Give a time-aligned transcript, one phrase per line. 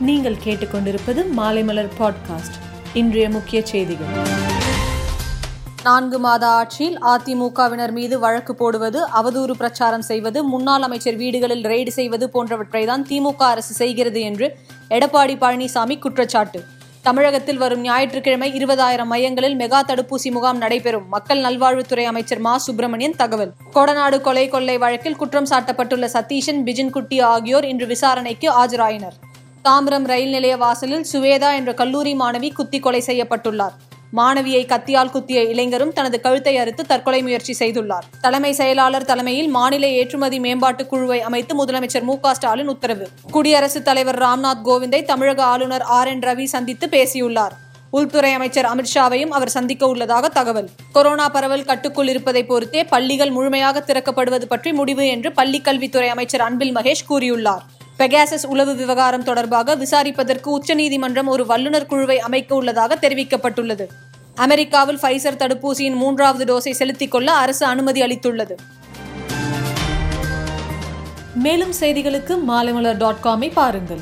[0.00, 2.56] நீங்கள் கேட்டுக்கொண்டிருப்பது மாலைமலர் பாட்காஸ்ட்
[2.94, 4.06] இன்றைய முக்கிய செய்திகள்.
[5.82, 12.30] நான்கு மாத ஆட்சியில் அதிமுகவினர் மீது வழக்கு போடுவது அவதூறு பிரச்சாரம் செய்வது முன்னாள் அமைச்சர் வீடுகளில் ரெய்டு செய்வது
[12.30, 14.58] போன்றவற்றை தான் திமுக அரசு செய்கிறது என்று
[14.90, 16.64] எடப்பாடி பழனிசாமி குற்றச்சாட்டு.
[17.02, 21.08] தமிழகத்தில் வரும் ஞாயிற்றுக்கிழமை இருபதாயிரம் மையங்களில் மெகா தடுப்பூசி முகாம் நடைபெறும்.
[21.08, 22.58] மக்கள் நல்வாழ்வுத்துறை அமைச்சர் மா.
[22.58, 23.52] சுப்பிரமணியன் தகவல்.
[23.74, 29.16] கொடநாடு கொலை கொள்ளை வழக்கில் குற்றம் சாட்டப்பட்டுள்ள சதீஷன் பிஜின்குட்டி ஆகியோர் இன்று விசாரணைக்கு ஆஜராயினர்.
[29.66, 33.74] தாம்பரம் ரயில் நிலைய வாசலில் சுவேதா என்ற கல்லூரி மாணவி குத்தி கொலை செய்யப்பட்டுள்ளார்.
[34.16, 38.06] மாணவியை கத்தியால் குத்திய இளைஞரும் தனது கழுத்தை அறுத்து தற்கொலை முயற்சி செய்துள்ளார்.
[38.20, 43.08] தலைமை செயலாளர் தலைமையில் மாநில ஏற்றுமதி மேம்பாட்டு குழுவை அமைத்து முதலமைச்சர் மு ஸ்டாலின் உத்தரவு.
[43.30, 47.52] குடியரசுத் தலைவர் ராம்நாத் கோவிந்தை தமிழக ஆளுநர் ஆர் என் ரவி சந்தித்து பேசியுள்ளார்.
[47.90, 50.68] உள்துறை அமைச்சர் அமித்ஷாவையும் அவர் சந்திக்க உள்ளதாக தகவல்.
[50.92, 57.08] கொரோனா பரவல் கட்டுக்குள் இருப்பதை பொறுத்தே பள்ளிகள் முழுமையாக திறக்கப்படுவது பற்றி முடிவு என்று பள்ளிக்கல்வித்துறை அமைச்சர் அன்பில் மகேஷ்
[57.08, 57.64] கூறியுள்ளார்.
[57.98, 63.86] பெகாசஸ் உளவு விவகாரம் தொடர்பாக விசாரிப்பதற்கு உச்சநீதிமன்றம் ஒரு வல்லுநர் குழுவை அமைக்க உள்ளதாக தெரிவிக்கப்பட்டுள்ளது.
[64.34, 68.54] அமெரிக்காவில் ஃபைசர் தடுப்பூசியின் மூன்றாவது டோஸை செலுத்திக் கொள்ள அரசு அனுமதி அளித்துள்ளது.
[71.34, 74.00] மேலும் செய்திகளுக்கு மாலைமலர் டாட் காமை பாருங்கள்.